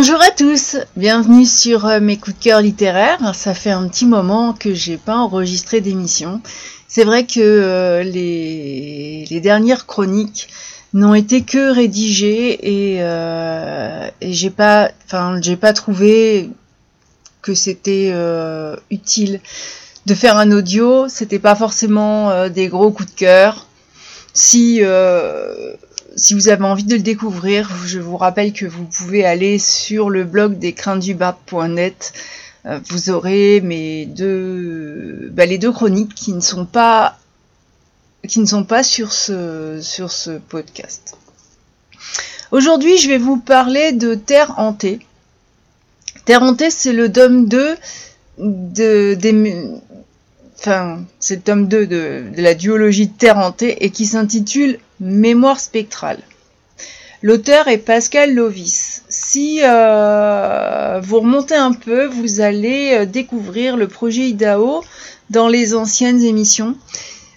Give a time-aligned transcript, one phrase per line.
[0.00, 3.34] Bonjour à tous, bienvenue sur euh, mes coups de cœur littéraires.
[3.34, 6.40] Ça fait un petit moment que j'ai pas enregistré d'émission.
[6.86, 10.50] C'est vrai que euh, les, dernières chroniques
[10.94, 16.48] n'ont été que rédigées et, euh, et j'ai pas, enfin j'ai pas trouvé
[17.42, 18.14] que c'était
[18.92, 19.40] utile
[20.06, 21.08] de faire un audio.
[21.08, 23.66] C'était pas forcément des gros coups de cœur.
[24.32, 24.80] Si
[26.16, 30.10] si vous avez envie de le découvrir, je vous rappelle que vous pouvez aller sur
[30.10, 30.74] le blog des.
[32.66, 37.18] Euh, vous aurez mes deux, bah, les deux chroniques qui ne sont pas,
[38.82, 41.16] sur ce, podcast.
[42.50, 45.00] Aujourd'hui, je vais vous parler de Terre hantée.
[46.24, 47.76] Terre hantée, c'est le tome 2
[48.38, 49.70] de, des,
[50.58, 54.78] enfin, c'est le tome 2 de, de la duologie de Terre hantée et qui s'intitule
[55.00, 56.18] Mémoire spectrale.
[57.22, 59.02] L'auteur est Pascal Lovis.
[59.08, 64.84] Si euh, vous remontez un peu, vous allez euh, découvrir le projet IDAO
[65.30, 66.76] dans les anciennes émissions.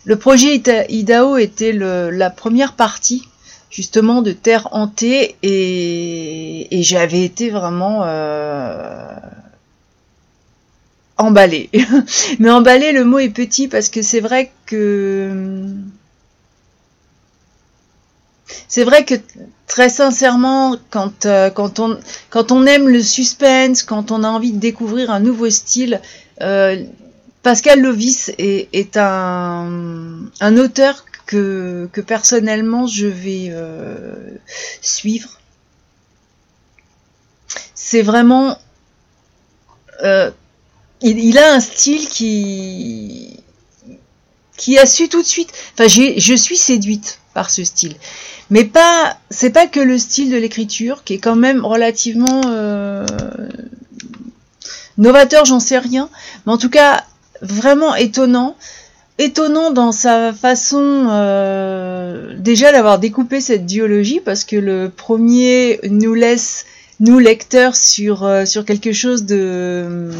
[0.05, 3.27] Le projet IDAO était la première partie
[3.71, 9.15] justement de Terre hantée et, j'avais été vraiment euh,
[11.17, 11.69] emballé.
[12.39, 15.63] Mais emballé, le mot est petit parce que c'est vrai que
[18.67, 19.15] c'est vrai que
[19.67, 21.97] très sincèrement, quand, euh, quand, on,
[22.29, 26.01] quand on aime le suspense, quand on a envie de découvrir un nouveau style,
[26.41, 26.83] euh,
[27.41, 34.13] Pascal Lovis est, un, un, auteur que, que, personnellement je vais euh,
[34.81, 35.39] suivre.
[37.73, 38.57] C'est vraiment...
[41.03, 43.39] Il, il, a un style qui
[44.57, 45.51] qui a su tout de suite.
[45.73, 47.95] Enfin, je suis séduite par ce style
[48.51, 53.05] mais pas c'est pas que le style de l'écriture qui est quand même relativement euh,
[54.99, 56.09] novateur j'en sais rien.
[56.45, 57.03] Mais en tout cas
[57.41, 58.55] vraiment étonnant.
[59.17, 66.13] Étonnant dans sa façon euh, déjà d'avoir découpé cette duologie parce que le premier nous
[66.13, 66.65] laisse
[66.99, 70.11] nous lecteurs sur euh, sur quelque chose de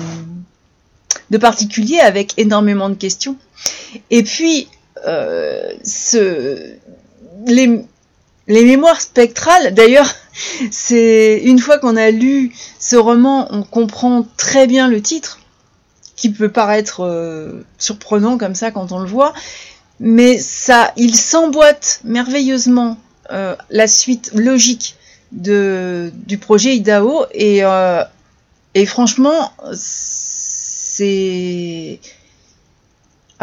[1.32, 3.38] de particulier avec énormément de questions.
[4.10, 4.68] Et puis
[5.08, 6.76] euh, ce
[7.48, 7.84] les
[8.52, 10.14] les mémoires spectrales, d'ailleurs,
[10.72, 15.40] c'est une fois qu'on a lu ce roman, on comprend très bien le titre,
[16.16, 19.34] qui peut paraître euh, surprenant comme ça quand on le voit,
[20.00, 22.98] mais ça, il s'emboîte merveilleusement
[23.32, 24.96] euh, la suite logique
[25.32, 28.04] du projet IDAO et, euh,
[28.76, 32.02] et franchement, c'est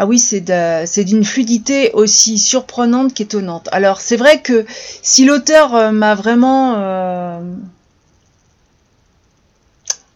[0.01, 3.67] ah oui, c'est d'une fluidité aussi surprenante qu'étonnante.
[3.73, 4.65] Alors c'est vrai que
[5.01, 7.41] si l'auteur euh, m'a vraiment euh,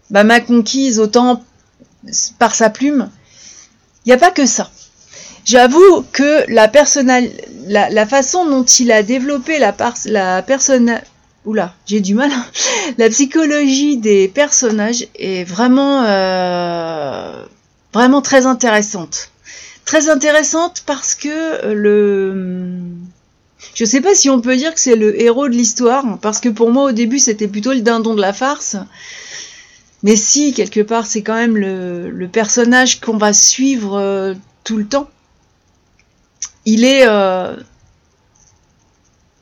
[0.10, 1.44] bah, m'a conquise autant
[2.40, 3.10] par sa plume,
[4.06, 4.72] il n'y a pas que ça.
[5.44, 11.02] J'avoue que la, façon dont il a développé la, la personne,
[11.44, 12.32] oula, j'ai du mal,
[12.98, 17.44] la psychologie des personnages est vraiment, euh,
[17.92, 19.33] vraiment très intéressante
[19.86, 22.80] très intéressante parce que euh, le
[23.76, 26.50] je sais pas si on peut dire que c'est le héros de l'histoire parce que
[26.50, 28.76] pour moi au début c'était plutôt le dindon de la farce.
[30.04, 34.34] Mais si quelque part c'est quand même le, personnage qu'on va suivre euh,
[34.64, 35.10] tout le temps.
[36.66, 37.56] Il est euh,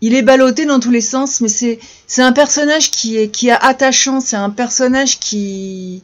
[0.01, 3.49] il est ballotté dans tous les sens mais c'est c'est un personnage qui est qui
[3.49, 6.03] est attachant c'est un personnage qui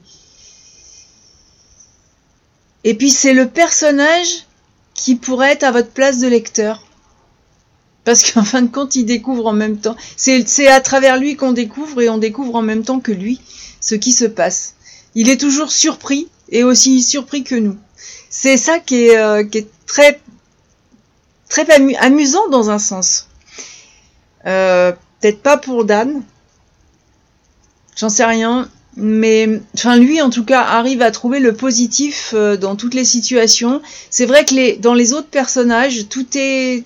[2.83, 4.45] et puis c'est le personnage
[4.93, 6.83] qui pourrait être à votre place de lecteur.
[8.03, 9.95] Parce qu'en fin de compte, il découvre en même temps.
[10.15, 13.41] C'est à travers lui qu'on découvre et on découvre en même temps que lui
[13.81, 14.75] ce qui se passe.
[15.13, 17.77] Il est toujours surpris et aussi surpris que nous.
[18.29, 20.21] C'est ça qui est, euh, qui est très,
[21.49, 21.65] très
[21.99, 23.27] amusant dans un sens.
[24.45, 26.21] Euh, Peut-être pas pour Dan.
[27.95, 32.57] J'en sais rien mais enfin lui en tout cas arrive à trouver le positif euh,
[32.57, 33.81] dans toutes les situations.
[34.09, 36.83] C'est vrai que les, dans les autres personnages tout est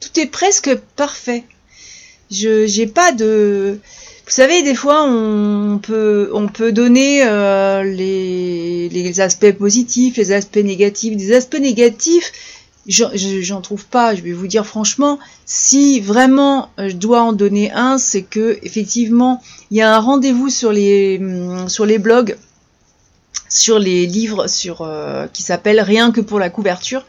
[0.00, 1.44] tout est presque parfait.
[2.30, 3.78] Je j'ai pas de
[4.26, 10.32] vous savez des fois on peut on peut donner euh, les, les aspects positifs, les
[10.32, 12.30] aspects négatifs, des aspects négatifs
[12.86, 14.14] j'en trouve pas.
[14.14, 18.58] Je vais vous dire franchement, si vraiment euh, je dois en donner un, c'est que
[18.62, 22.36] effectivement, il y a un rendez-vous sur les hum, sur les blogs,
[23.48, 27.04] sur les livres, sur euh, qui s'appelle Rien que pour la couverture,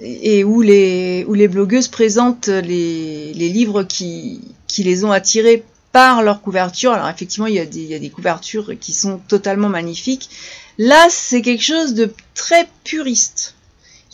[0.00, 5.64] et où les où les blogueuses présentent les, les livres qui qui les ont attirés
[5.92, 6.92] par leur couverture.
[6.92, 10.28] Alors effectivement, il y, a des, il y a des couvertures qui sont totalement magnifiques.
[10.76, 13.55] Là, c'est quelque chose de très puriste.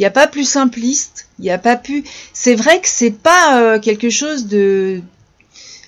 [0.02, 1.28] N'y a pas plus simpliste.
[1.38, 2.02] Il n'y a pas plus.
[2.32, 5.00] C'est vrai que c'est pas euh, quelque chose de.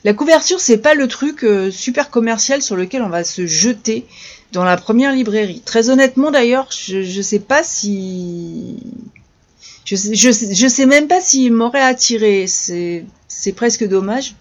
[0.04, 4.06] La couverture, c'est pas le truc euh, super commercial sur lequel on va se jeter
[4.52, 5.62] dans la première librairie.
[5.64, 8.76] Très honnêtement, d'ailleurs, je, je sais pas si.
[9.84, 12.46] Je sais, sais, même pas s'il m'aurait attiré.
[12.46, 13.04] C'est,
[13.56, 14.36] presque dommage.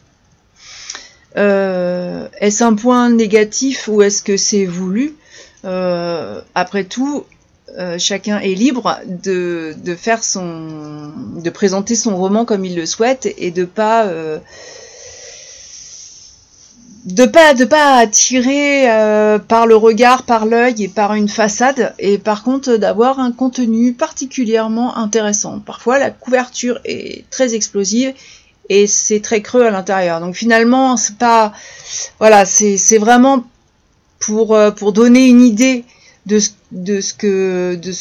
[1.35, 5.15] Euh, est-ce un point négatif ou est-ce que c'est voulu?
[5.63, 7.25] Après tout,
[7.79, 11.11] euh, chacun est libre de, faire son,
[11.43, 14.37] de présenter son roman comme il le souhaite et de pas euh,
[17.05, 21.95] de pas de pas attirer euh, par le regard, par l'œil et par une façade,
[21.97, 25.59] et par contre d'avoir un contenu particulièrement intéressant.
[25.59, 28.13] Parfois la couverture est très explosive
[28.69, 30.19] et c'est très creux à l'intérieur.
[30.19, 31.53] Donc finalement c'est pas
[32.19, 33.43] voilà c'est vraiment
[34.19, 35.85] pour donner une idée
[36.25, 36.39] de
[36.71, 37.93] de ce que de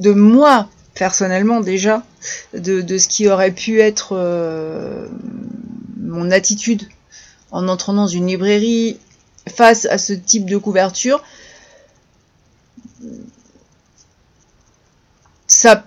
[0.00, 2.04] de moi personnellement déjà
[2.52, 5.06] de de ce qui aurait pu être euh,
[5.98, 6.82] mon attitude
[7.50, 8.98] en entrant dans une librairie
[9.48, 11.22] face à ce type de couverture,
[15.46, 15.84] ça,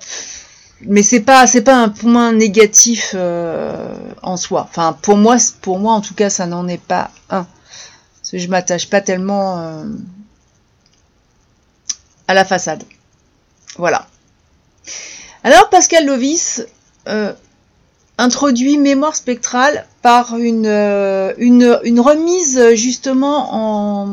[0.81, 4.67] mais c'est pas c'est pas un point négatif euh, en soi.
[4.69, 7.45] Enfin pour moi pour moi en tout cas ça n'en est pas un.
[8.21, 9.85] Parce je m'attache pas tellement euh,
[12.27, 12.83] à la façade.
[13.77, 14.07] Voilà.
[15.43, 16.65] Alors Pascal Lovis
[17.07, 17.33] euh,
[18.17, 24.07] introduit mémoire spectrale par une, euh, une, remise justement en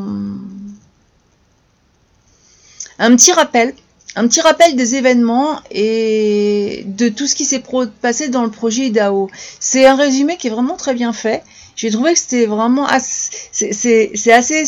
[2.99, 3.73] un petit rappel,
[4.15, 7.63] un petit rappel des événements et de tout ce qui s'est
[8.01, 9.29] passé dans le projet IDAO.
[9.59, 11.43] C'est un résumé qui est vraiment très bien fait.
[11.75, 12.87] J'ai trouvé que c'était vraiment
[13.51, 14.63] c'est assez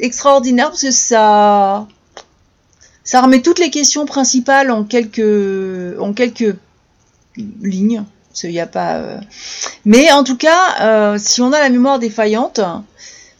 [0.00, 1.88] extraordinaire parce que ça
[3.04, 6.56] ça remet toutes les questions principales en quelques en quelques
[7.62, 8.04] lignes
[8.42, 8.96] il y a pas.
[8.96, 9.18] Euh,
[9.84, 12.60] mais en tout cas, euh, si on a la mémoire défaillante,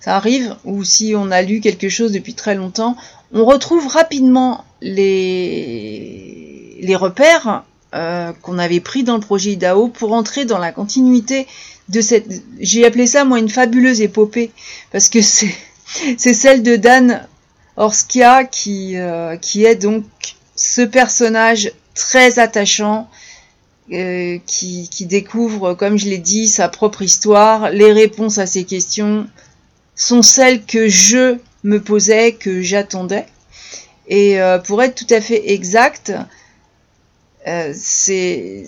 [0.00, 2.96] ça arrive, ou si on a lu quelque chose depuis très longtemps,
[3.32, 7.64] on retrouve rapidement les, les repères
[7.94, 11.46] euh, qu'on avait pris dans le projet IDAO pour entrer dans la continuité
[11.88, 12.26] de cette.
[12.60, 14.52] J'ai appelé ça moi une fabuleuse épopée
[14.92, 15.54] parce que c'est
[16.16, 17.26] c'est celle de Dan
[17.76, 18.96] Orskia qui
[19.40, 20.04] qui est donc
[20.56, 23.08] ce personnage très attachant
[23.92, 27.68] euh, qui, qui, découvre, comme je l'ai dit, sa propre histoire.
[27.70, 29.26] Les réponses à ces questions
[29.94, 33.26] sont celles que je me posais, que j'attendais.
[34.08, 36.14] Et euh, pour être tout à fait exact,
[37.46, 38.64] euh, c'est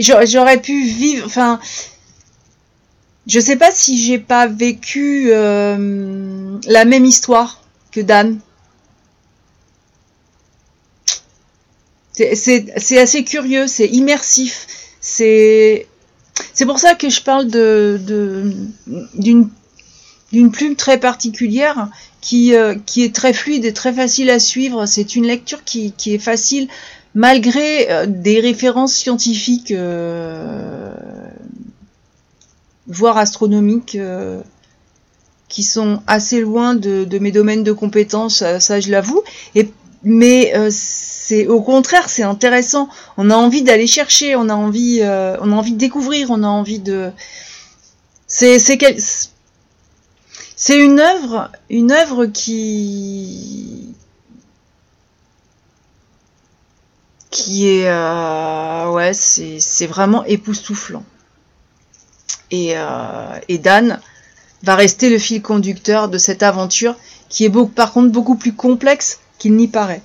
[0.00, 1.60] j'aurais pu vivre enfin
[3.26, 8.38] je sais pas si j'ai pas vécu euh, la même histoire que Dan
[12.12, 14.66] C'est assez curieux, c'est immersif.
[15.00, 15.86] C'est
[16.64, 18.00] pour ça que je parle de
[19.14, 19.50] d'une
[20.32, 21.88] d'une plume très particulière
[22.20, 24.86] qui, euh, qui est très fluide et très facile à suivre.
[24.86, 26.68] C'est une lecture qui, qui est facile
[27.14, 29.72] malgré euh, des références scientifiques,
[32.86, 33.98] voire astronomiques,
[35.48, 39.22] qui sont assez loin de, mes domaines de compétences, ça je l'avoue.
[39.54, 39.70] Et
[40.04, 45.36] mais c'est au contraire c'est intéressant on a envie d'aller chercher on a envie euh,
[45.40, 47.10] on a envie de découvrir on a envie de
[48.26, 48.78] c'est c'est
[50.56, 53.94] c'est une œuvre une œuvre qui
[57.30, 61.04] qui est euh, ouais c'est c'est vraiment époustouflant
[62.54, 64.00] et euh, et Dan
[64.62, 66.96] va rester le fil conducteur de cette aventure
[67.28, 70.02] qui est par contre beaucoup plus complexe qu'il n'y paraît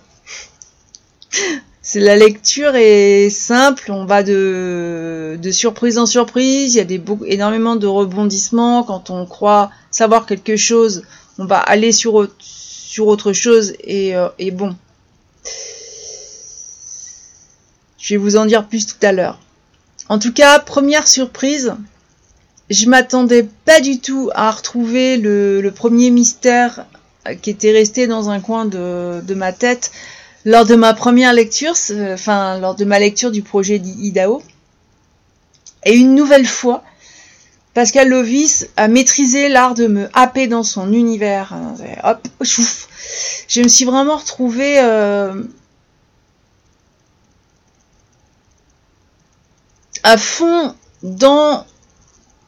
[1.96, 7.88] la lecture est simple, on va de, surprise en surprise, il y a énormément de
[7.88, 11.03] rebondissements, quand on croit savoir quelque chose,
[11.39, 14.75] on va aller sur, autre chose euh, et bon.
[17.98, 19.39] Je vais vous en dire plus tout à l'heure.
[20.10, 21.74] En tout cas, première surprise,
[22.70, 26.86] je m'attendais pas du tout à retrouver le, premier mystère
[27.42, 29.92] qui était resté dans un coin de, ma tête
[30.46, 31.74] lors de ma première lecture,
[32.14, 34.42] enfin lors de ma lecture du projet d'IDAO,
[35.86, 36.84] et une nouvelle fois,
[37.74, 41.56] Pascal Lovis a maîtrisé l'art de me happer dans son univers.
[42.04, 42.88] Hop, chouf.
[43.48, 45.42] Je me suis vraiment retrouvée euh,
[50.04, 51.66] à fond dans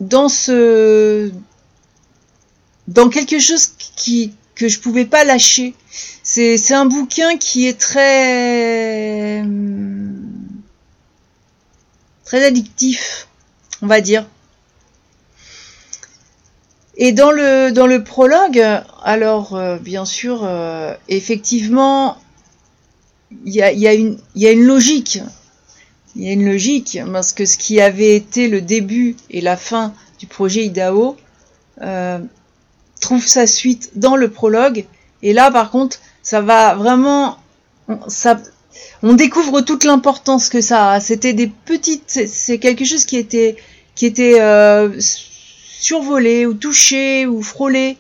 [0.02, 1.32] dans ce
[2.88, 5.74] dans quelque chose qui que je pouvais pas lâcher.
[6.24, 9.44] C'est un bouquin qui est très
[12.26, 13.28] très addictif,
[13.82, 14.26] on va dire.
[16.96, 18.64] Et dans le, dans le prologue,
[19.04, 22.18] alors euh, bien sûr, euh, effectivement,
[23.46, 25.20] il y a, y, a y a, une logique.
[26.16, 29.56] Il y a une logique, parce que ce qui avait été le début et la
[29.56, 31.16] fin du projet IDAO
[31.82, 32.20] euh,
[33.00, 34.86] trouve sa suite dans le prologue.
[35.24, 37.38] Et là, par contre, ça va vraiment...
[38.08, 38.40] Ça,
[39.04, 41.00] on découvre toute l'importance que ça a.
[41.00, 42.28] C'était des petites...
[42.28, 43.56] C'est quelque chose qui était,
[43.96, 45.00] qui était euh,
[45.82, 47.98] survolé ou touché ou frôlé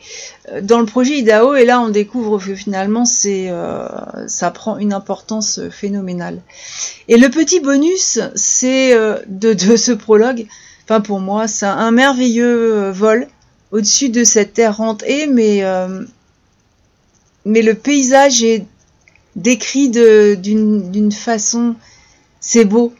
[0.50, 3.88] euh, dans le projet IDAO et là on découvre que finalement c'est euh,
[4.28, 6.42] ça prend une importance phénoménale.
[7.08, 10.46] Et le petit bonus c'est euh, de, de, ce prologue,
[10.84, 13.28] enfin pour moi c'est un merveilleux vol
[13.72, 15.64] au-dessus de cette terre hantée mais
[17.46, 18.66] mais le paysage est
[19.36, 21.76] décrit d'une façon
[22.40, 22.94] c'est beau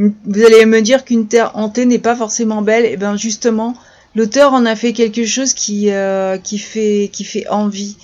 [0.00, 2.84] vous allez me dire qu'une terre hantée n'est pas forcément belle.
[2.84, 3.74] Et eh bien justement,
[4.14, 7.96] l'auteur en a fait quelque chose qui, euh, qui, fait, qui fait envie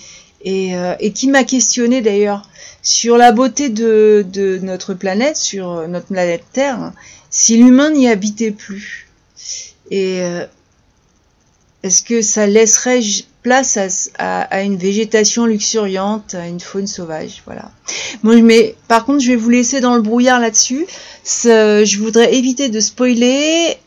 [0.43, 2.47] et, euh, et qui m'a questionné d'ailleurs
[2.83, 6.93] sur la beauté de, de, notre planète, sur notre planète Terre,
[7.29, 9.07] si l'humain n'y habitait plus.
[9.89, 10.21] Et
[11.87, 13.01] euh, est-ce que ça laisserait
[13.41, 13.77] place
[14.17, 17.71] à, une végétation luxuriante, à une faune sauvage, voilà.
[18.23, 20.85] Bon, mais par contre, je vais vous laisser dans le brouillard là-dessus.
[21.25, 23.77] Je voudrais éviter de spoiler.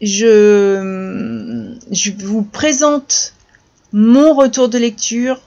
[0.00, 1.72] Je,
[2.24, 3.34] vous présente
[3.92, 5.40] mon retour de lecture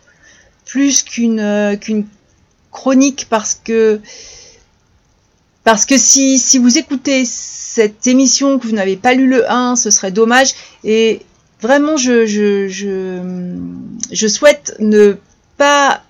[0.65, 2.05] plus qu'une qu'une
[2.71, 3.99] chronique parce que
[5.67, 9.75] parce que si, si vous écoutez cette émission que vous n'avez pas lu le 1,
[9.75, 10.53] ce serait dommage.
[10.85, 11.25] Et
[11.59, 12.69] vraiment, je, je,
[14.09, 15.17] je, souhaite ne
[15.57, 16.03] pas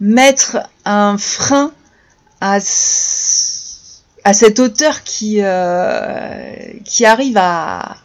[0.00, 1.74] mettre un frein
[2.40, 6.54] à, à cet auteur qui, euh,
[6.86, 7.98] qui arrive à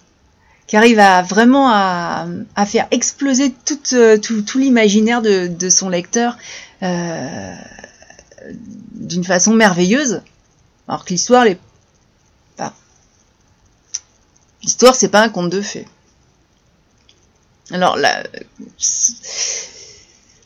[0.68, 2.28] qui arrive à vraiment à,
[2.58, 3.80] à faire exploser tout,
[4.22, 6.38] tout, tout l'imaginaire de, de, son lecteur
[6.84, 7.56] euh,
[8.92, 10.22] d'une façon merveilleuse.
[10.88, 11.58] Alors que l'histoire, les...
[14.64, 15.88] l'histoire, c'est pas un conte de fées.
[17.72, 18.24] Alors la,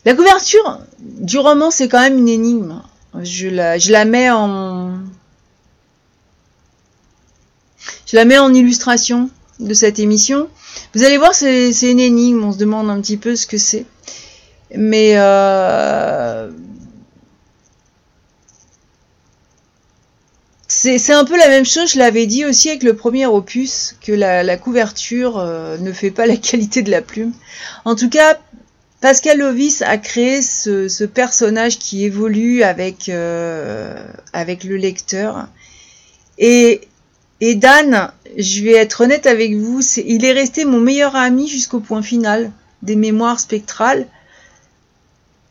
[0.05, 2.81] la couverture du roman, c'est quand même une énigme.
[3.21, 4.99] Je la, je la mets en,
[8.05, 9.29] je la mets en illustration
[9.59, 10.47] de cette émission.
[10.95, 12.43] Vous allez voir, c'est une énigme.
[12.43, 13.85] On se demande un petit peu ce que c'est.
[14.75, 16.51] Mais euh,
[20.81, 24.13] C'est un peu la même chose, je l'avais dit aussi avec le premier opus, que
[24.13, 27.33] la, couverture euh, ne fait pas la qualité de la plume.
[27.83, 28.39] En tout cas,
[29.01, 33.93] Pascal Lovis a créé ce, personnage qui évolue avec, euh,
[34.33, 35.49] le lecteur.
[36.37, 36.87] Et
[37.41, 42.01] Dan, je vais être honnête avec vous, il est resté mon meilleur ami jusqu'au point
[42.01, 44.07] final des mémoires spectrales.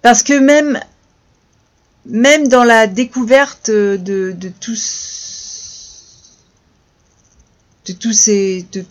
[0.01, 0.81] Parce que même
[2.09, 3.97] même dans la découverte de,
[4.37, 6.25] de tous
[7.87, 8.85] de ces de,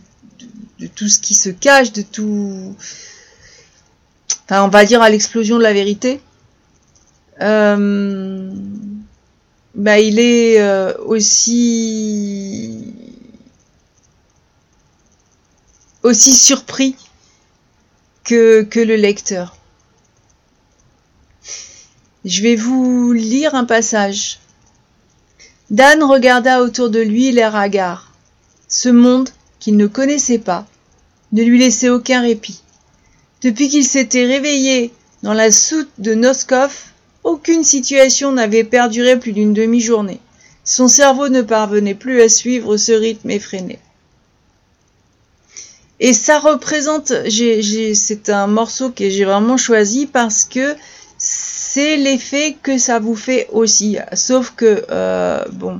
[0.80, 2.76] de, tout ce qui se cache, de tout
[4.46, 6.22] enfin on va dire à l'explosion de la vérité,
[7.42, 8.52] euh,
[9.76, 12.94] bah il est euh, aussi
[16.04, 16.96] aussi surpris
[18.24, 19.57] que, que le lecteur.
[22.28, 24.40] Je vais vous lire un passage.
[25.70, 28.12] Dan regarda autour de lui l'air hagard.
[28.68, 29.30] Ce monde,
[29.62, 30.68] qu'il ne connaissait pas,
[31.32, 32.60] ne lui laissait aucun répit.
[33.44, 34.92] Depuis qu'il s'était réveillé
[35.24, 36.76] dans la soute de Noskov,
[37.24, 40.20] aucune situation n'avait perduré plus d'une demi-journée.
[40.66, 43.80] Son cerveau ne parvenait plus à suivre ce rythme effréné.
[46.02, 50.76] Et ça représente, c'est un morceau que j'ai vraiment choisi parce que
[51.78, 54.00] c'est l'effet que ça vous fait aussi.
[54.14, 55.80] Sauf que, euh, bon,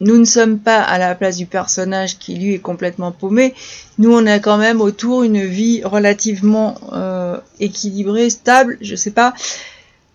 [0.00, 3.54] nous ne sommes pas à la place du personnage qui lui est complètement paumé.
[3.96, 9.32] Nous, on a quand même autour une vie relativement euh, équilibrée, stable, je sais pas.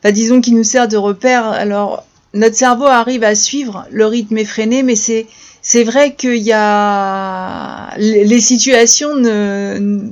[0.04, 1.48] Disons qui nous sert de repère.
[1.48, 5.26] Alors, notre cerveau arrive à suivre le rythme effréné, mais c'est
[5.64, 10.06] c'est vrai qu'il y a les situations ne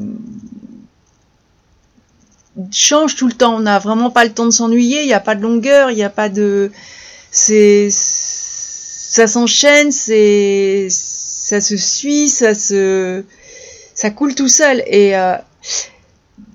[2.71, 3.55] change tout le temps.
[3.55, 5.01] On n'a vraiment pas le temps de s'ennuyer.
[5.01, 5.91] Il n'y a pas de longueur.
[5.91, 6.71] Il n'y a pas de.
[7.31, 7.89] C'est.
[7.91, 13.23] ça s'enchaîne, c'est ça se suit, ça se
[13.93, 15.35] ça coule tout seul et euh,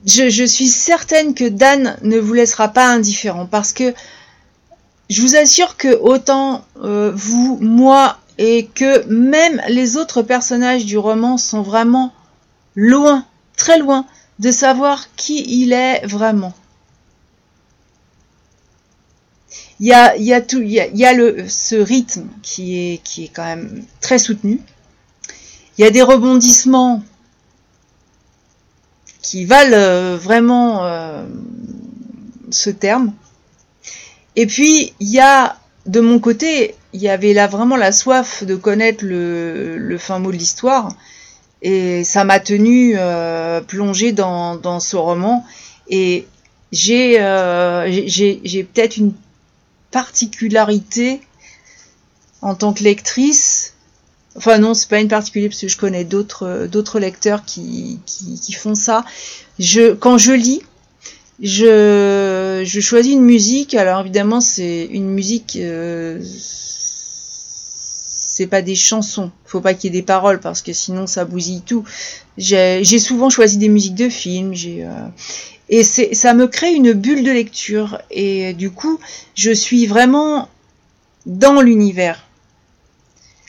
[0.07, 3.95] je, suis certaine que Dan ne vous laissera pas indifférent parce que
[5.11, 10.99] je vous assure que autant euh, vous, moi et que même les autres personnages du
[10.99, 12.13] roman sont vraiment
[12.75, 13.25] loin,
[13.57, 14.07] très loin
[14.39, 16.55] de savoir qui il est vraiment.
[19.81, 22.99] Il y a, il y a tout, il y a, le, ce rythme qui est,
[23.05, 24.61] qui est quand même très soutenu.
[25.77, 27.03] Il y a des rebondissements
[29.23, 31.25] qui valent euh, vraiment euh,
[32.51, 33.13] ce terme.
[34.35, 38.43] Et puis, il y a, de mon côté, il y avait là vraiment la soif
[38.43, 40.97] de connaître le, le fin mot de l'histoire.
[41.63, 45.45] Et ça m'a tenu euh, plongée dans, dans, ce roman.
[45.89, 46.27] Et
[46.71, 49.13] j'ai euh, j'ai peut-être une
[49.91, 51.21] particularité
[52.43, 53.75] en tant que lectrice.
[54.37, 58.39] Enfin non, c'est pas une particulière parce que je connais d'autres d'autres lecteurs qui, qui,
[58.41, 59.05] qui, font ça.
[59.59, 60.63] Je quand je lis,
[61.41, 63.75] je, je choisis une musique.
[63.75, 65.59] Alors évidemment, c'est une musique.
[65.61, 66.21] Euh,
[68.39, 69.33] c'est pas des chansons.
[69.47, 71.83] Faut pas qu'il y ait des paroles parce que sinon ça bousille tout.
[72.37, 74.55] J'ai souvent choisi des musiques de films.
[74.55, 75.09] J'ai euh,
[75.69, 78.01] et ça me crée une bulle de lecture.
[78.13, 79.01] Et du coup,
[79.35, 80.49] je suis vraiment
[81.27, 82.29] dans l'univers.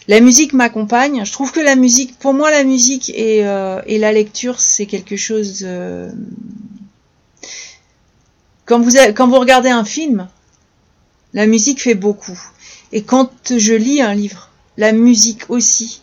[0.07, 1.23] La musique m'accompagne.
[1.23, 5.17] Je trouve que la musique, pour moi, la musique et, euh, la lecture, c'est quelque
[5.17, 5.59] chose.
[5.61, 6.09] Euh...
[8.65, 10.27] Quand, vous quand vous regardez un film,
[11.33, 12.41] la musique fait beaucoup.
[12.91, 14.48] Et quand je lis un livre,
[14.79, 16.01] la musique aussi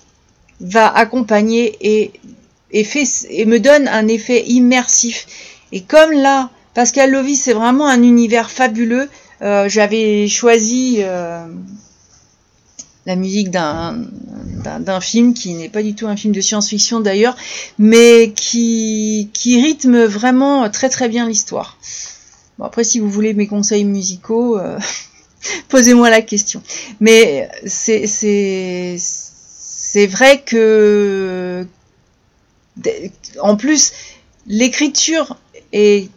[0.61, 2.13] va accompagner et,
[2.73, 5.27] me donne un effet immersif.
[5.73, 9.09] Et comme là, Pascal Lovis, c'est vraiment un univers fabuleux,
[9.41, 11.47] euh, j'avais choisi euh,
[13.07, 17.37] la musique d'un film qui n'est pas du tout un film de science-fiction d'ailleurs,
[17.79, 21.79] mais qui, qui rythme vraiment très très bien l'histoire.
[22.59, 24.79] Bon, après, si vous voulez mes conseils musicaux, euh,
[25.69, 26.63] posez-moi la question.
[27.01, 28.97] Mais c'est
[30.07, 31.67] vrai que
[33.41, 33.93] en plus
[34.47, 35.37] l'écriture
[35.73, 36.11] est,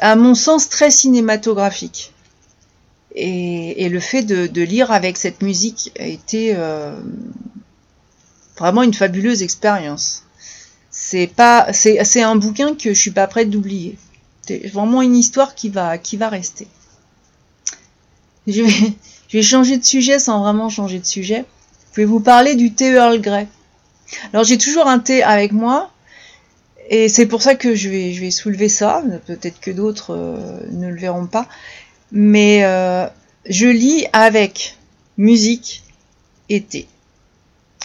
[0.00, 2.12] à mon sens, très cinématographique.
[3.14, 6.94] Et, le fait de, lire avec cette musique a été euh,
[8.56, 10.24] vraiment une fabuleuse expérience.
[10.90, 11.68] C'est pas,
[12.16, 13.98] un bouquin que je suis pas prête d'oublier.
[14.46, 16.68] C'est vraiment une histoire qui va rester.
[18.50, 18.62] Je
[19.32, 21.44] vais, changer de sujet sans vraiment changer de sujet.
[21.92, 23.46] Je vais vous parler du thé Earl Grey.
[24.32, 25.90] Alors j'ai toujours un thé avec moi,
[26.88, 29.02] et c'est pour ça que je vais, je vais soulever ça.
[29.26, 31.46] Peut-être que d'autres euh, ne le verront pas.
[32.10, 33.06] Mais euh,
[33.48, 34.76] je lis avec
[35.16, 35.84] musique
[36.48, 36.88] et thé.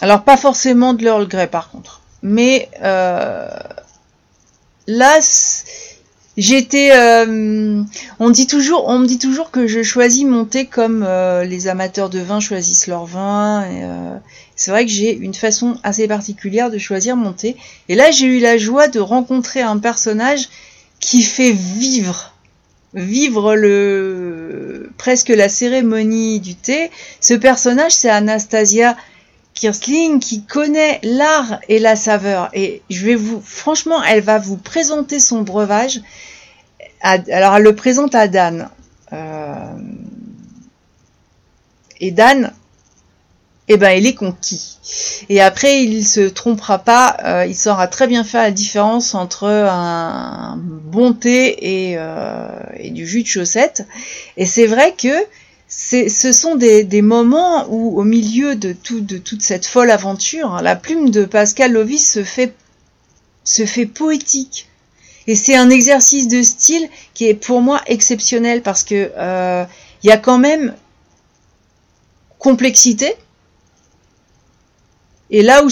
[0.00, 2.02] Alors pas forcément de l'Earl Grey par contre.
[2.22, 3.48] Mais euh,
[4.88, 5.20] là,
[6.36, 6.90] j'étais...
[6.92, 7.82] Euh,
[8.18, 11.68] on, dit toujours, on me dit toujours que je choisis mon thé comme euh, les
[11.68, 13.64] amateurs de vin choisissent leur vin.
[13.64, 14.16] Euh,
[14.54, 17.56] c'est vrai que j'ai une façon assez particulière de choisir mon thé.
[17.88, 20.48] Et là, j'ai eu la joie de rencontrer un personnage
[21.00, 22.32] qui fait vivre,
[22.94, 26.90] vivre le presque la cérémonie du thé.
[27.20, 28.96] Ce personnage, c'est Anastasia
[29.56, 32.50] Kirsling qui connaît l'art et la saveur.
[32.52, 36.00] Et je vais vous, franchement, elle va vous présenter son breuvage.
[37.00, 38.68] Alors, elle le présente à Dan.
[39.12, 39.78] Euh,
[42.00, 42.52] et Dan,
[43.68, 44.76] eh ben il est conquis.
[45.30, 49.48] Et après, il se trompera pas, euh, il saura très bien faire la différence entre
[49.48, 53.86] un bon thé euh, et du jus de chaussette.
[54.36, 55.08] Et c'est vrai que
[55.68, 60.76] ce sont des, moments où, au milieu de, tout, de toute cette folle aventure, la
[60.76, 64.68] plume de Pascal Lovis se fait, poétique.
[65.26, 69.64] Et c'est un exercice de style qui est pour moi exceptionnel parce que euh,
[70.04, 70.74] y a quand même
[72.38, 73.16] complexité,
[75.30, 75.64] et là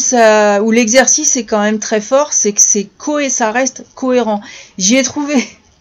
[0.63, 4.41] où l'exercice est quand même très fort, c'est que c'est cohé, ça reste cohérent.
[4.79, 5.37] J'y ai trouvé,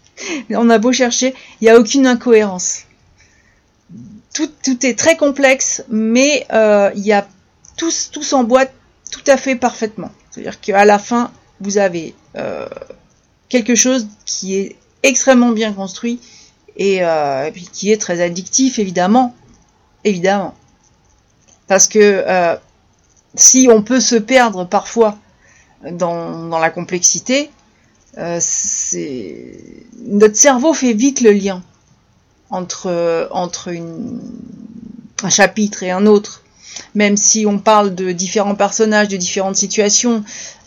[0.51, 2.83] on a beau chercher, il n'y a aucune incohérence.
[4.33, 7.27] Tout, tout est très complexe, mais euh, il y a
[7.77, 8.73] tous, tout s'emboîte
[9.11, 10.11] tout à fait parfaitement.
[10.31, 12.67] C'est-à-dire qu'à la fin, vous avez euh,
[13.49, 16.19] quelque chose qui est extrêmement bien construit
[16.75, 19.35] et, euh, qui est très addictif, évidemment,
[21.67, 22.25] parce que
[23.35, 25.17] si on peut se perdre parfois
[25.91, 27.51] dans, la complexité,
[28.17, 28.41] notre
[30.35, 31.63] cerveau fait vite le lien
[32.53, 33.71] entre, entre
[35.23, 36.43] un chapitre et un autre,
[36.93, 40.23] même si on parle de différents personnages, de différentes situations,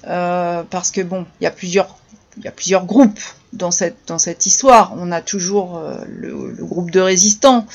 [0.09, 1.97] euh, parce que bon, il y a plusieurs,
[2.39, 3.21] il y a plusieurs groupes
[3.53, 4.95] dans cette dans cette histoire.
[4.99, 7.67] On a toujours euh, le, groupe de résistants.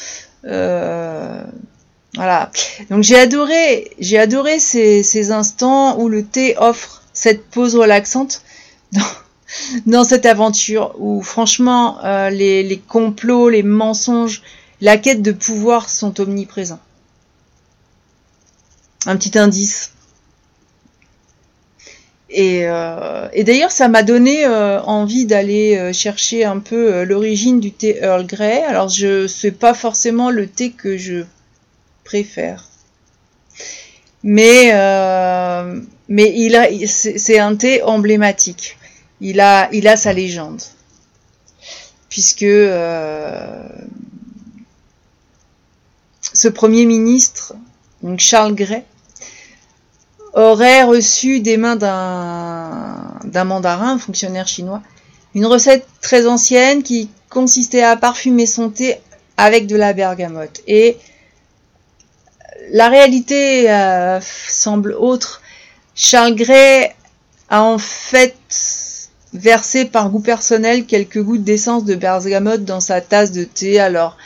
[0.43, 1.41] Euh,
[2.15, 2.51] voilà.
[2.89, 8.41] Donc j'ai adoré, j'ai adoré ces, ces, instants où le thé offre cette pause relaxante
[9.85, 14.41] dans cette aventure où franchement euh, les, complots, les mensonges,
[14.79, 16.79] la quête de pouvoir sont omniprésents.
[19.05, 19.93] Un petit indice.
[22.29, 27.97] Et, euh, d'ailleurs, ça m'a donné euh, envie d'aller chercher un peu l'origine du thé
[28.01, 28.63] Earl Grey.
[28.63, 31.23] Alors, je sais pas forcément le thé que je
[32.05, 32.69] préfère,
[34.23, 34.69] mais
[36.87, 38.77] c'est un thé emblématique.
[39.21, 40.61] Il a, sa légende,
[42.09, 43.63] puisque euh,
[46.33, 47.53] ce premier ministre,
[48.01, 48.83] donc Charles Grey,
[50.33, 54.81] aurait reçu des mains d'un mandarin, un fonctionnaire chinois,
[55.35, 58.97] une recette très ancienne qui consistait à parfumer son thé
[59.37, 60.61] avec de la bergamote.
[60.67, 60.97] Et
[62.71, 65.41] la réalité euh, semble autre.
[65.95, 66.95] Charles Grey
[67.49, 68.35] a en fait
[69.33, 73.79] versé par goût personnel quelques gouttes d'essence de bergamote dans sa tasse de thé.
[73.79, 74.17] Alors,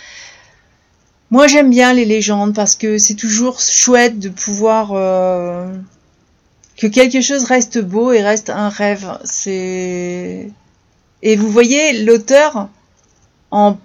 [1.29, 5.67] moi j'aime bien les légendes parce que c'est toujours chouette de pouvoir euh,
[6.77, 9.17] que quelque chose reste beau et reste un rêve.
[9.23, 10.49] C'est
[11.21, 12.69] et vous voyez l'auteur
[13.51, 13.77] en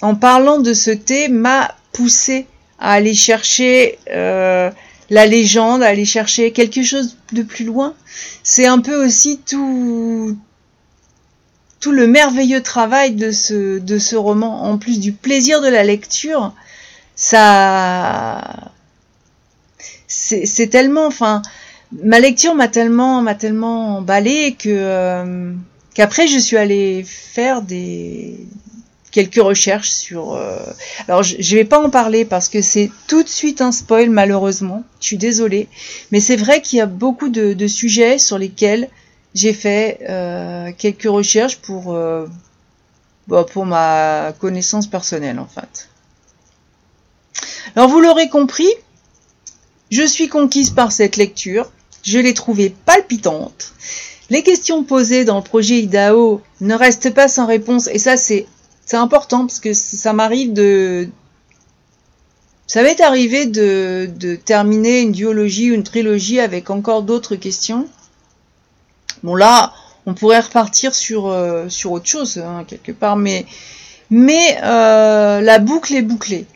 [0.00, 2.46] en parlant de ce thé m'a poussé
[2.80, 4.70] à aller chercher euh,
[5.12, 7.94] la légende, aller chercher quelque chose de plus loin.
[8.42, 10.36] C'est un peu aussi tout
[11.80, 15.84] tout le merveilleux travail de ce de ce roman en plus du plaisir de la
[15.84, 16.52] lecture.
[17.14, 18.72] Ça
[20.12, 21.42] c'est tellement, enfin,
[22.02, 25.52] ma lecture m'a tellement, m'a tellement emballé que euh,
[25.94, 28.46] qu'après je suis allée faire des
[29.12, 30.32] quelques recherches sur.
[30.32, 30.58] Euh...
[31.06, 34.10] Alors je, je vais pas en parler parce que c'est tout de suite un spoil
[34.10, 34.82] malheureusement.
[35.00, 35.68] Je suis désolée,
[36.10, 38.88] mais c'est vrai qu'il y a beaucoup de, de, sujets sur lesquels
[39.34, 42.26] j'ai fait euh, quelques recherches pour euh,
[43.28, 45.88] bah, pour ma connaissance personnelle en fait.
[47.76, 48.68] Alors vous l'aurez compris,
[49.90, 51.70] je suis conquise par cette lecture,
[52.02, 53.72] je l'ai trouvée palpitante.
[54.30, 58.46] Les questions posées dans le projet IDAO ne restent pas sans réponse, et ça c'est
[58.96, 61.08] important parce que ça m'arrive de...
[62.66, 67.86] Ça m'est arrivé de, terminer une duologie une trilogie avec encore d'autres questions.
[69.22, 69.74] Bon là,
[70.06, 73.46] on pourrait repartir sur, euh, sur autre chose, hein, quelque part, mais,
[74.10, 76.46] mais euh, la boucle est bouclée.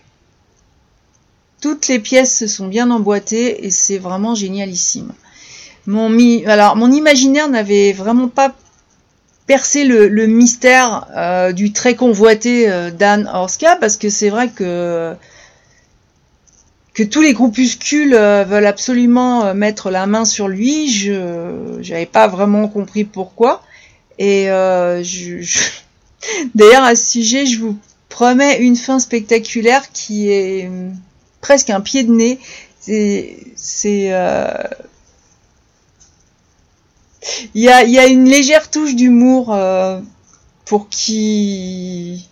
[1.61, 5.13] Toutes les pièces se sont bien emboîtées et c'est vraiment génialissime.
[5.87, 6.11] Mon,
[6.47, 8.55] alors, mon imaginaire n'avait vraiment pas
[9.47, 15.15] percé le, mystère euh, du très convoité euh, Dan Orska parce que c'est vrai que
[16.95, 20.91] que tous les groupuscules euh, veulent absolument mettre la main sur lui.
[20.91, 23.63] Je n'avais pas vraiment compris pourquoi.
[24.19, 24.47] Et
[26.55, 27.79] d'ailleurs à ce sujet, je vous
[28.09, 30.71] promets une fin spectaculaire qui est
[31.43, 32.39] presque un pied de nez.
[32.81, 33.37] C'est.
[37.55, 40.01] Il, y a, il y a une légère touche d'humour euh,
[40.65, 42.29] pour qui.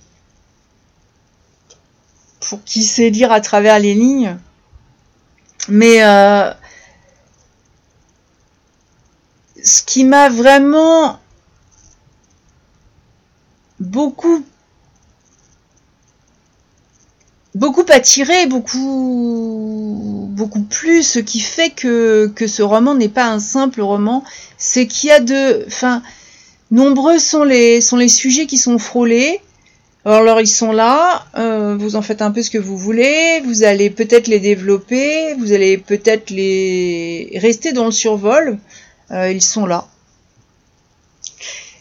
[2.40, 4.36] pour qui sait lire à travers les lignes.
[5.68, 6.04] Mais.
[6.04, 6.52] Euh,
[9.64, 11.18] ce qui m'a vraiment
[13.80, 14.44] beaucoup
[17.54, 21.02] beaucoup attiré, beaucoup, beaucoup plus.
[21.02, 24.24] Ce qui fait que, que ce roman n'est pas un simple roman,
[24.58, 26.02] c'est qu'il y a de, enfin,
[26.70, 29.40] nombreux sont les, sont les sujets qui sont frôlés.
[30.06, 33.62] Alors, ils sont là, euh, vous en faites un peu ce que vous voulez, vous
[33.62, 38.58] allez peut-être les développer, vous allez peut-être les rester dans le survol,
[39.12, 39.86] euh, ils sont là.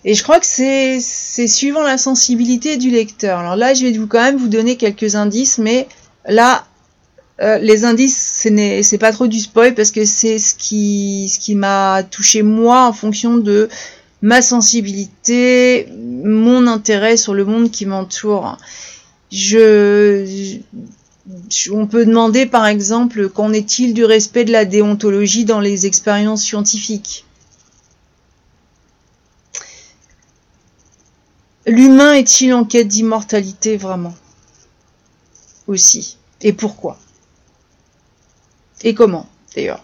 [0.06, 1.00] Et je crois que c'est
[1.48, 3.40] suivant la sensibilité du lecteur.
[3.40, 5.88] Alors là, je vais quand même vous donner quelques indices, mais
[6.28, 6.66] là,
[7.42, 11.40] euh, les indices, ce c'est pas trop du spoil parce que c'est ce qui, ce
[11.40, 13.70] qui m'a touché moi en fonction de
[14.22, 18.58] ma sensibilité, mon intérêt sur le monde qui m'entoure.
[19.32, 20.60] Je,
[21.72, 26.44] on peut demander par exemple qu'en est-il du respect de la déontologie dans les expériences
[26.44, 27.26] scientifiques?
[31.66, 34.14] L'humain est-il en quête d'immortalité vraiment?
[35.68, 36.18] Aussi.
[36.42, 36.98] Et pourquoi?
[38.84, 39.82] Et comment, d'ailleurs?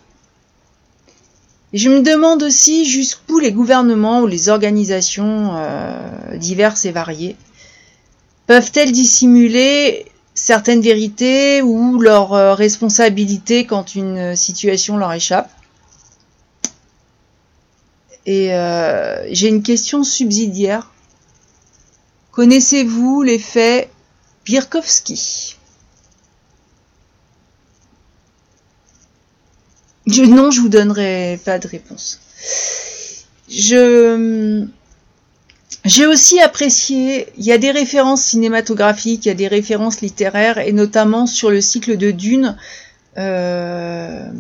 [1.72, 7.38] Je me demande aussi jusqu'où les gouvernements ou les organisations euh, diverses et variées
[8.48, 15.52] peuvent-elles dissimuler certaines vérités ou leurs euh, responsabilités quand une situation leur échappe?
[18.26, 20.92] Et euh, j'ai une question subsidiaire.
[22.40, 23.90] Connaissez-vous l'effet
[24.46, 25.58] Birkowski
[30.08, 32.22] je, Non, je vous donnerai pas de réponse.
[33.50, 34.66] Je
[35.84, 40.60] j'ai aussi apprécié, il y a des références cinématographiques, il y a des références littéraires,
[40.60, 42.56] et notamment sur le cycle de Dune.
[43.18, 44.32] Euh,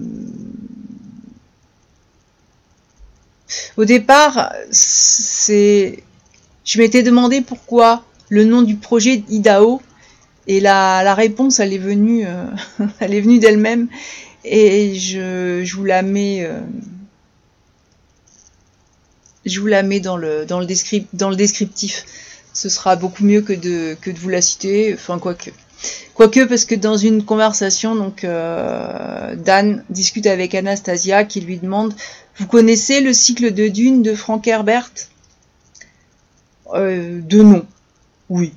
[3.75, 6.01] au départ, c'est,
[6.69, 9.81] je m'étais demandé pourquoi le nom du projet Idaho,
[10.45, 12.45] et la, la réponse, elle est venue, euh,
[12.99, 13.87] elle est venue d'elle-même,
[14.45, 16.45] et je, je, vous la mets.
[16.45, 16.59] Euh,
[19.47, 20.67] je vous la mets dans le, dans le,
[21.13, 22.05] dans le descriptif.
[22.53, 25.49] Ce sera beaucoup mieux que de, que de vous la citer, enfin quoique.
[26.13, 31.95] Quoique, parce que dans une conversation, donc euh, Dan discute avec Anastasia qui lui demande
[32.37, 34.91] Vous connaissez le cycle de Dune de Frank Herbert?
[36.73, 37.65] Euh, De nom.
[38.29, 38.53] Oui,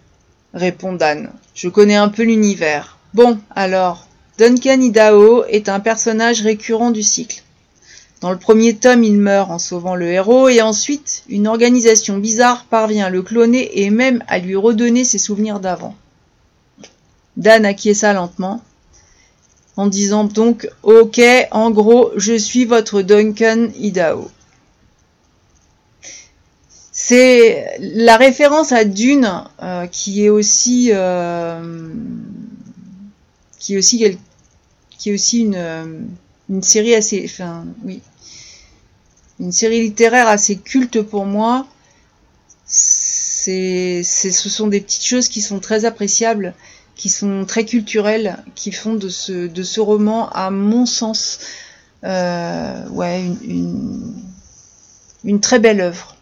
[0.54, 1.30] répond Dan.
[1.54, 2.98] Je connais un peu l'univers.
[3.14, 4.06] Bon, alors,
[4.38, 7.42] Duncan Idaho est un personnage récurrent du cycle.
[8.22, 12.66] Dans le premier tome, il meurt en sauvant le héros, et ensuite, une organisation bizarre
[12.70, 15.96] parvient à le cloner et même à lui redonner ses souvenirs d'avant.
[17.36, 18.62] Dan acquiesça lentement,
[19.76, 21.20] en disant donc Ok,
[21.50, 24.30] en gros, je suis votre Duncan Idaho.
[27.04, 29.28] C'est la référence à Dune
[29.60, 31.92] euh, qui est aussi euh,
[33.58, 35.98] qui est aussi euh,
[36.48, 38.02] une série assez enfin oui
[39.40, 41.66] une série littéraire assez culte pour moi.
[42.66, 46.54] C'est, ce sont des petites choses qui sont très appréciables,
[46.94, 51.40] qui sont très culturelles, qui font de ce, de ce roman, à mon sens,
[52.04, 54.14] ouais, une,
[55.24, 56.16] une, très belle œuvre.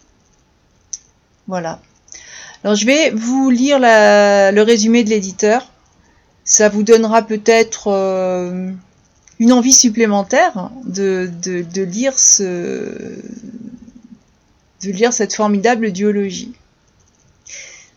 [1.51, 1.81] Voilà.
[2.63, 5.69] Alors je vais vous lire le résumé de l'éditeur.
[6.45, 8.71] Ça vous donnera peut-être euh,
[9.37, 11.29] une envie supplémentaire de,
[11.83, 12.13] lire
[15.11, 16.53] cette formidable duologie.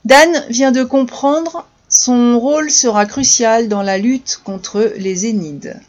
[0.05, 5.81] Dan vient de comprendre son rôle sera crucial dans la lutte contre les Énides,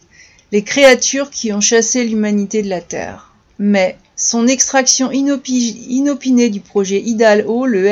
[0.51, 3.31] les créatures qui ont chassé l'humanité de la Terre.
[3.57, 7.89] Mais son extraction inopinée du projet Idal-O le,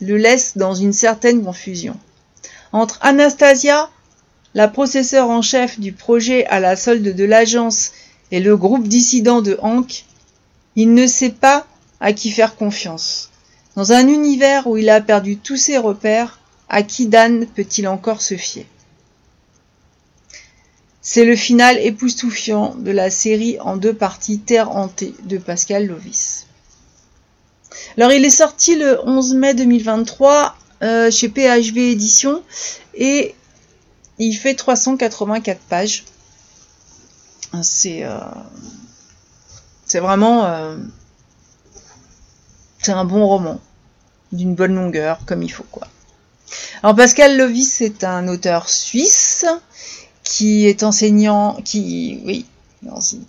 [0.00, 1.96] le laisse dans une certaine confusion.
[2.72, 3.88] Entre Anastasia
[4.56, 7.92] la processeur en chef du projet à la solde de l'agence
[8.30, 10.06] et le groupe dissident de Hank,
[10.76, 11.66] il ne sait pas
[12.00, 13.30] à qui faire confiance.
[13.76, 16.40] Dans un univers où il a perdu tous ses repères,
[16.70, 18.66] à qui Dan peut-il encore se fier?
[21.08, 26.46] C'est le final époustouflant de la série en deux parties Terre hantée de Pascal Lovis.
[27.96, 32.42] Alors il est sorti le 11 mai 2023 euh, chez PHV Éditions
[32.94, 33.36] et
[34.18, 36.04] il fait 384 pages.
[37.62, 38.18] C'est euh,
[39.94, 40.76] vraiment euh,
[42.82, 43.60] c'est un bon roman
[44.32, 45.86] d'une bonne longueur comme il faut quoi.
[46.82, 49.46] Alors Pascal Lovis c'est un auteur suisse
[50.26, 52.46] qui est enseignant qui oui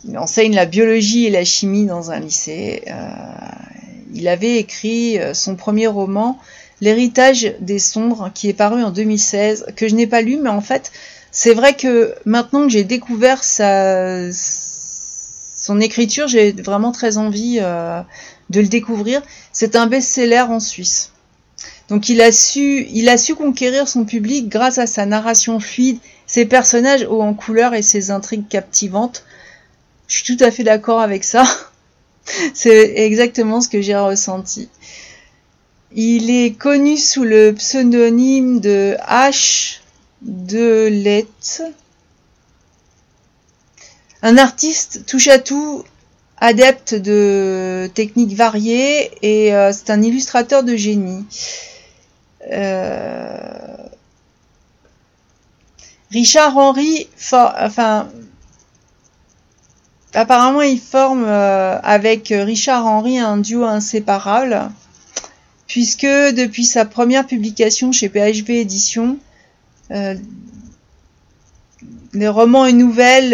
[0.04, 2.84] il enseigne la biologie et la chimie dans un lycée.
[2.88, 3.10] Euh,
[4.14, 6.38] il avait écrit son premier roman
[6.80, 10.62] L'héritage des sombres, qui est paru en 2016, que je n'ai pas lu, mais en
[10.62, 10.92] fait,
[11.32, 18.02] c'est vrai que maintenant que j'ai découvert sa, son écriture, j'ai vraiment très envie euh,
[18.52, 19.24] de le découvrir.
[19.52, 21.12] C'est un best-seller en Suisse.
[21.90, 25.98] Donc il a su, il a su conquérir son public grâce à sa narration fluide,
[26.28, 29.24] ses personnages hauts en couleur et ses intrigues captivantes.
[30.08, 31.46] Je suis tout à fait d'accord avec ça.
[32.54, 34.70] C'est exactement ce que j'ai ressenti.
[35.94, 39.80] Il est connu sous le pseudonyme de H.
[40.22, 41.64] de Lett.
[44.22, 45.86] Un artiste touche à tout,
[46.38, 51.26] adepte de techniques variées et euh, c'est un illustrateur de génie.
[52.52, 53.78] Euh,
[56.12, 58.10] Richard Henry, enfin,
[60.14, 64.70] apparemment il forme euh, avec Richard Henry un duo inséparable
[65.68, 69.18] puisque depuis sa première publication chez PHB Éditions,
[69.92, 70.16] euh,
[72.14, 73.34] les romans et nouvelles,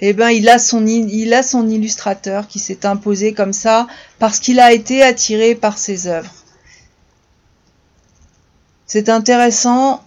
[0.00, 3.86] eh ben, il a son, il a son illustrateur qui s'est imposé comme ça
[4.18, 6.32] parce qu'il a été attiré par ses œuvres.
[8.88, 10.02] C'est intéressant,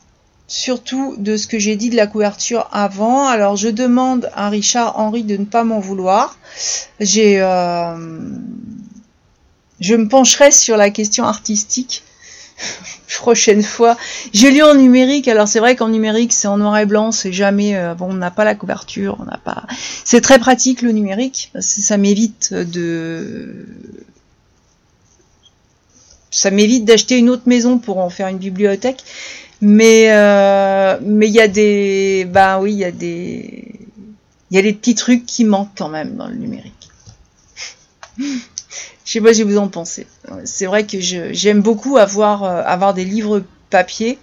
[0.48, 3.28] surtout de ce que j'ai dit de la couverture avant.
[3.28, 6.40] Alors, je demande à Richard Henry de ne pas m'en vouloir.
[7.00, 7.96] J'ai, euh,
[9.80, 12.04] je me pencherai sur la question artistique
[13.20, 13.98] prochaine fois.
[14.34, 17.32] J'ai lu en numérique, alors c'est vrai qu'en numérique c'est en noir et blanc, c'est
[17.32, 19.68] jamais euh, bon, on n'a pas la couverture, on n'a pas.
[20.06, 23.68] C'est très pratique le numérique, ça m'évite de
[26.32, 29.04] ça m'évite d'acheter une autre maison pour en faire une bibliothèque.
[29.62, 33.76] Mais euh, mais il y a des bah oui, il y a des
[34.50, 36.90] il y a des petits trucs qui manquent quand même dans le numérique.
[39.06, 40.08] Je sais pas si vous en pensez.
[40.46, 44.18] C'est vrai que j'aime beaucoup avoir, euh, avoir des livres papier,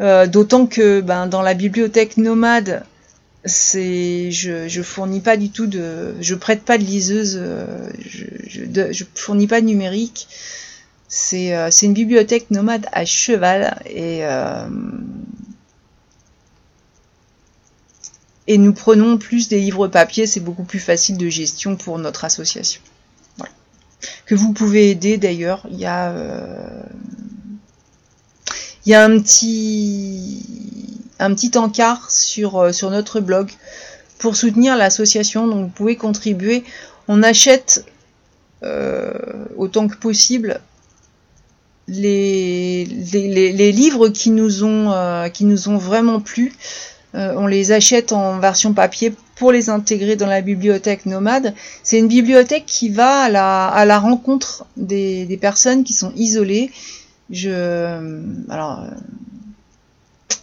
[0.00, 2.84] euh, d'autant que ben, dans la bibliothèque nomade,
[3.44, 7.66] c'est je, je fournis pas du tout de je prête pas de liseuse euh,
[8.06, 10.28] je, je, je fournis pas de numérique
[11.10, 14.22] c'est c'est une bibliothèque nomade à cheval et
[18.46, 22.24] et nous prenons plus des livres papier c'est beaucoup plus facile de gestion pour notre
[22.24, 22.80] association
[24.30, 25.66] que vous pouvez aider d'ailleurs.
[25.70, 26.82] Il y a euh,
[28.86, 30.42] il y a un petit
[31.18, 33.50] un petit encart sur, euh, sur notre blog
[34.18, 35.48] pour soutenir l'association.
[35.48, 36.64] Donc vous pouvez contribuer.
[37.08, 37.84] On achète
[38.62, 39.12] euh,
[39.56, 40.60] autant que possible
[41.90, 46.52] les, les, livres qui nous ont, qui nous ont vraiment plu.
[47.14, 51.54] on les achète en version papier pour les intégrer dans la bibliothèque nomade.
[51.82, 56.70] C'est une bibliothèque qui va à la, à la rencontre des, personnes qui sont isolées.
[57.30, 58.84] Je, alors,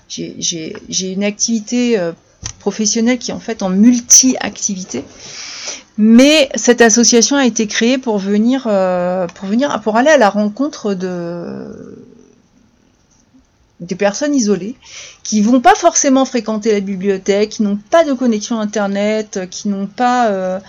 [0.09, 2.11] j'ai une activité euh,
[2.59, 5.03] professionnelle qui est en fait en multi-activité.
[5.97, 10.29] Mais cette association a été créée pour venir, euh, pour venir, pour aller à la
[10.29, 11.97] rencontre de,
[13.79, 14.75] des personnes isolées
[15.23, 19.87] qui vont pas forcément fréquenter la bibliothèque, qui n'ont pas de connexion internet, qui n'ont
[19.87, 20.59] pas euh,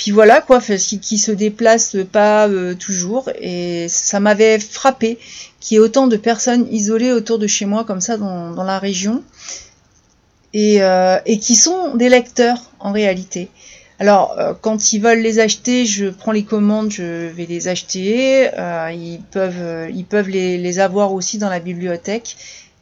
[0.00, 5.18] puis voilà quoi, qui, se déplacent pas euh, toujours et ça m'avait frappé
[5.60, 8.64] qu'il y ait autant de personnes isolées autour de chez moi comme ça dans, dans
[8.64, 9.22] la région
[10.54, 13.50] et, euh, et qui sont des lecteurs en réalité.
[14.00, 18.50] Alors, quand ils veulent les acheter, je prends les commandes, je vais les acheter.
[18.92, 22.36] ils peuvent, ils peuvent les, avoir aussi dans la bibliothèque.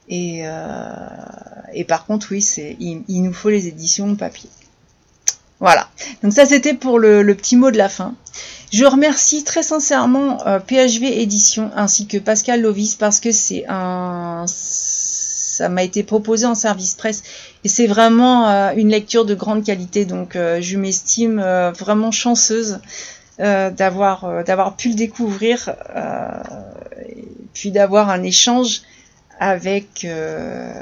[0.09, 4.51] Et, euh, par contre, oui, c'est il, nous faut les éditions papier.
[5.61, 5.89] Voilà.
[6.23, 8.15] Donc ça, c'était pour le, petit mot de la fin.
[8.73, 14.45] Je remercie très sincèrement euh, PHV Édition ainsi que Pascal Lovis parce que c'est un
[15.59, 17.23] ça m'a été proposé en service presse
[17.65, 21.41] et c'est vraiment euh, une lecture de grande qualité donc je m'estime
[21.79, 22.81] vraiment chanceuse
[23.39, 25.71] d'avoir d'avoir pu le découvrir
[27.07, 28.83] et puis d'avoir un échange
[29.39, 30.73] avec euh,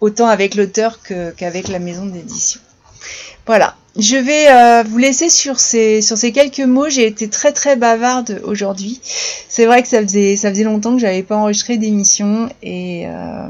[0.00, 2.60] autant avec l'auteur qu'avec la maison d'édition.
[3.46, 6.88] Voilà, je vais euh, vous laisser sur ces, sur ces quelques mots.
[6.88, 9.00] J'ai été très très bavarde aujourd'hui.
[9.48, 13.48] C'est vrai que ça faisait, ça faisait longtemps que j'avais pas enregistré d'émission et, euh,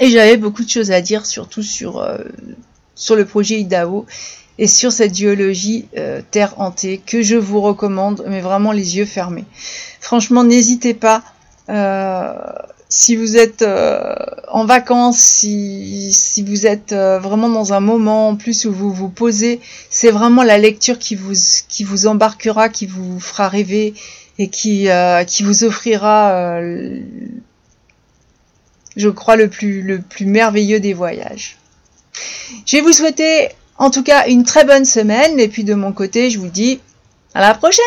[0.00, 2.06] et j'avais beaucoup de choses à dire, surtout sur,
[2.94, 4.06] sur le projet IDAO
[4.58, 5.86] et sur cette duologie
[6.30, 9.46] Terre hantée que je vous recommande, mais vraiment les yeux fermés.
[10.00, 11.22] Franchement, n'hésitez pas
[11.70, 12.34] euh,
[12.90, 14.14] si vous êtes euh,
[14.48, 19.08] en vacances, si, vous êtes euh, vraiment dans un moment en plus où vous vous
[19.08, 23.94] posez, c'est vraiment la lecture qui vous, embarquera, qui vous fera rêver
[24.38, 24.88] et qui,
[25.26, 26.60] qui vous offrira,
[28.96, 31.58] je crois, le plus, le plus merveilleux des voyages.
[32.66, 35.92] Je vais vous souhaiter en tout cas une très bonne semaine et puis de mon
[35.92, 36.80] côté, je vous dis
[37.34, 37.84] à la prochaine